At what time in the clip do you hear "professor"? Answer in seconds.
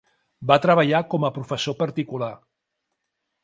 1.37-1.77